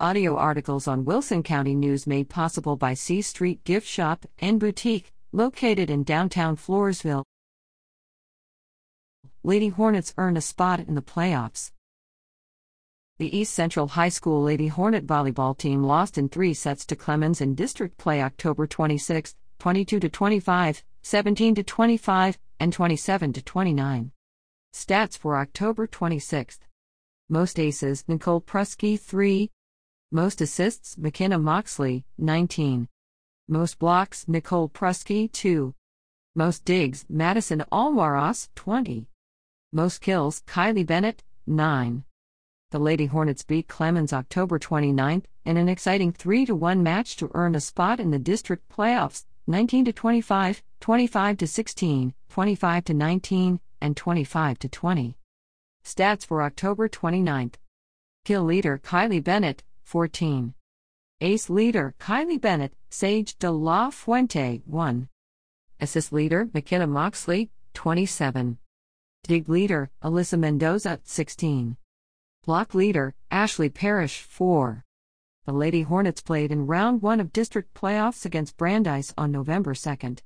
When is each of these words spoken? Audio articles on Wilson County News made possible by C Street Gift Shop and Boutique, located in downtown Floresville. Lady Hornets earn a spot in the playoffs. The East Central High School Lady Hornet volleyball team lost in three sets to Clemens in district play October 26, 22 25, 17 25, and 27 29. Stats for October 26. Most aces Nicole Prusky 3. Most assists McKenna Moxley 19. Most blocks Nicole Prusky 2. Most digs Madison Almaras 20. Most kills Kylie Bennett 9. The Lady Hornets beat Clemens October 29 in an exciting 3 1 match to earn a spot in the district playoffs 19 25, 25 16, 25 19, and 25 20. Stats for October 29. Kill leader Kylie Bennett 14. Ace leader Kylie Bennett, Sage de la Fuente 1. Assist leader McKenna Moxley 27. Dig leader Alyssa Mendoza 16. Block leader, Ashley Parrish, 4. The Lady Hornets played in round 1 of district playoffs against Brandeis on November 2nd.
Audio 0.00 0.36
articles 0.36 0.88
on 0.88 1.04
Wilson 1.04 1.44
County 1.44 1.72
News 1.72 2.04
made 2.04 2.28
possible 2.28 2.74
by 2.74 2.94
C 2.94 3.22
Street 3.22 3.62
Gift 3.62 3.86
Shop 3.86 4.26
and 4.40 4.58
Boutique, 4.58 5.12
located 5.30 5.88
in 5.88 6.02
downtown 6.02 6.56
Floresville. 6.56 7.22
Lady 9.44 9.68
Hornets 9.68 10.12
earn 10.18 10.36
a 10.36 10.40
spot 10.40 10.80
in 10.80 10.96
the 10.96 11.00
playoffs. 11.00 11.70
The 13.18 13.38
East 13.38 13.54
Central 13.54 13.86
High 13.86 14.08
School 14.08 14.42
Lady 14.42 14.66
Hornet 14.66 15.06
volleyball 15.06 15.56
team 15.56 15.84
lost 15.84 16.18
in 16.18 16.28
three 16.28 16.54
sets 16.54 16.84
to 16.86 16.96
Clemens 16.96 17.40
in 17.40 17.54
district 17.54 17.96
play 17.96 18.20
October 18.20 18.66
26, 18.66 19.36
22 19.60 20.00
25, 20.00 20.82
17 21.02 21.54
25, 21.54 22.38
and 22.58 22.72
27 22.72 23.32
29. 23.32 24.10
Stats 24.74 25.16
for 25.16 25.36
October 25.36 25.86
26. 25.86 26.58
Most 27.28 27.60
aces 27.60 28.02
Nicole 28.08 28.40
Prusky 28.40 28.98
3. 28.98 29.52
Most 30.12 30.40
assists 30.40 30.96
McKenna 30.96 31.38
Moxley 31.38 32.04
19. 32.18 32.88
Most 33.48 33.78
blocks 33.78 34.28
Nicole 34.28 34.68
Prusky 34.68 35.30
2. 35.32 35.74
Most 36.34 36.64
digs 36.64 37.04
Madison 37.08 37.64
Almaras 37.72 38.48
20. 38.54 39.08
Most 39.72 40.00
kills 40.00 40.42
Kylie 40.46 40.86
Bennett 40.86 41.22
9. 41.46 42.04
The 42.70 42.78
Lady 42.78 43.06
Hornets 43.06 43.42
beat 43.42 43.68
Clemens 43.68 44.12
October 44.12 44.58
29 44.58 45.24
in 45.44 45.56
an 45.56 45.68
exciting 45.68 46.12
3 46.12 46.46
1 46.46 46.82
match 46.82 47.16
to 47.16 47.30
earn 47.34 47.54
a 47.54 47.60
spot 47.60 48.00
in 48.00 48.10
the 48.10 48.18
district 48.18 48.68
playoffs 48.68 49.24
19 49.46 49.84
25, 49.92 50.62
25 50.80 51.48
16, 51.48 52.14
25 52.28 52.88
19, 52.88 53.60
and 53.80 53.96
25 53.96 54.58
20. 54.58 55.16
Stats 55.84 56.24
for 56.24 56.42
October 56.42 56.88
29. 56.88 57.52
Kill 58.24 58.42
leader 58.42 58.80
Kylie 58.82 59.22
Bennett 59.22 59.62
14. 59.84 60.54
Ace 61.20 61.48
leader 61.48 61.94
Kylie 62.00 62.40
Bennett, 62.40 62.74
Sage 62.90 63.38
de 63.38 63.50
la 63.50 63.90
Fuente 63.90 64.62
1. 64.66 65.08
Assist 65.80 66.12
leader 66.12 66.48
McKenna 66.52 66.86
Moxley 66.86 67.50
27. 67.74 68.58
Dig 69.22 69.48
leader 69.48 69.90
Alyssa 70.02 70.38
Mendoza 70.38 71.00
16. 71.04 71.76
Block 72.44 72.74
leader, 72.74 73.14
Ashley 73.30 73.68
Parrish, 73.68 74.20
4. 74.20 74.84
The 75.46 75.52
Lady 75.52 75.82
Hornets 75.82 76.20
played 76.20 76.50
in 76.50 76.66
round 76.66 77.02
1 77.02 77.20
of 77.20 77.32
district 77.32 77.74
playoffs 77.74 78.24
against 78.24 78.56
Brandeis 78.56 79.14
on 79.16 79.30
November 79.30 79.74
2nd. 79.74 80.20